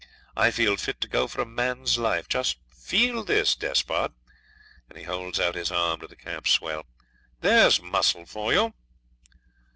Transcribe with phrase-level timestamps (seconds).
[0.35, 2.27] I feel fit to go for a man's life.
[2.27, 4.13] Just feel this, Despard,'
[4.89, 6.87] and he holds out his arm to the camp swell.
[7.41, 8.73] 'There's muscle for you!'